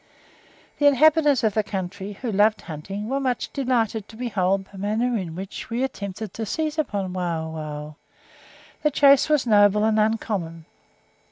The 0.79 0.87
inhabitants 0.87 1.43
of 1.43 1.53
the 1.53 1.61
country, 1.61 2.13
who 2.13 2.31
loved 2.31 2.61
hunting, 2.61 3.07
were 3.07 3.19
much 3.19 3.53
delighted 3.53 4.07
to 4.09 4.15
behold 4.15 4.65
the 4.65 4.79
manner 4.79 5.15
in 5.15 5.35
which 5.35 5.69
we 5.69 5.83
attempted 5.83 6.33
to 6.33 6.43
seize 6.43 6.79
upon 6.79 7.13
Wauwau; 7.13 7.93
the 8.81 8.89
chase 8.89 9.29
was 9.29 9.45
noble 9.45 9.83
and 9.83 9.99
uncommon. 9.99 10.65